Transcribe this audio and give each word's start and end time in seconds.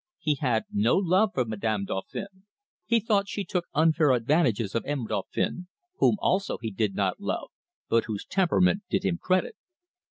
He 0.17 0.33
had 0.41 0.63
no 0.71 0.95
love 0.97 1.29
for 1.35 1.45
Madame 1.45 1.85
Dauphin. 1.85 2.47
He 2.87 2.99
thought 2.99 3.27
she 3.29 3.43
took 3.45 3.67
unfair 3.75 4.13
advantages 4.13 4.73
of 4.73 4.83
M. 4.85 5.05
Dauphin, 5.05 5.67
whom 5.99 6.15
also 6.17 6.57
he 6.59 6.71
did 6.71 6.95
not 6.95 7.19
love, 7.19 7.51
but 7.87 8.05
whose 8.05 8.25
temperament 8.25 8.81
did 8.89 9.05
him 9.05 9.19
credit. 9.19 9.55